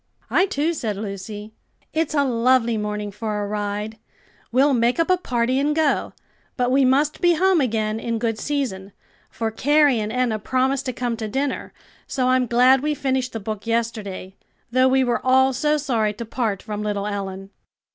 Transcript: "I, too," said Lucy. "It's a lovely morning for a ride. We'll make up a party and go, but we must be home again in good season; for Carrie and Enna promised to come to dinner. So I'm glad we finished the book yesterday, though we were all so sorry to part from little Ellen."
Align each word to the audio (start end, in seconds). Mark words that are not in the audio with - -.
"I, 0.31 0.47
too," 0.47 0.73
said 0.73 0.97
Lucy. 0.97 1.53
"It's 1.93 2.15
a 2.15 2.23
lovely 2.25 2.75
morning 2.75 3.11
for 3.11 3.43
a 3.43 3.47
ride. 3.47 3.99
We'll 4.51 4.73
make 4.73 4.99
up 4.99 5.11
a 5.11 5.15
party 5.17 5.59
and 5.59 5.75
go, 5.75 6.13
but 6.57 6.71
we 6.71 6.83
must 6.83 7.21
be 7.21 7.33
home 7.35 7.61
again 7.61 7.99
in 7.99 8.17
good 8.17 8.39
season; 8.39 8.93
for 9.29 9.51
Carrie 9.51 9.99
and 9.99 10.11
Enna 10.11 10.39
promised 10.39 10.87
to 10.87 10.91
come 10.93 11.15
to 11.17 11.27
dinner. 11.27 11.71
So 12.07 12.29
I'm 12.29 12.47
glad 12.47 12.81
we 12.81 12.95
finished 12.95 13.31
the 13.33 13.39
book 13.39 13.67
yesterday, 13.67 14.33
though 14.71 14.87
we 14.87 15.03
were 15.03 15.23
all 15.23 15.53
so 15.53 15.77
sorry 15.77 16.13
to 16.13 16.25
part 16.25 16.63
from 16.63 16.81
little 16.81 17.05
Ellen." 17.05 17.51